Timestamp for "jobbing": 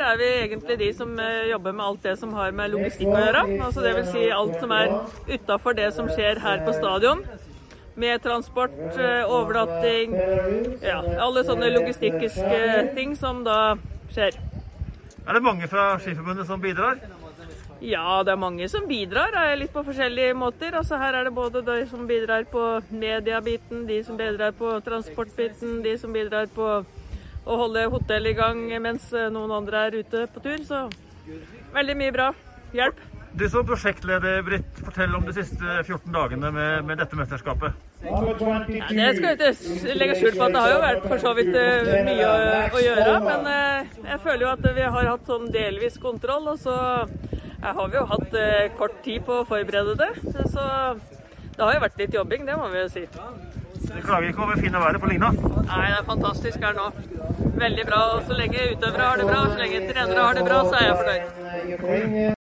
52.16-52.46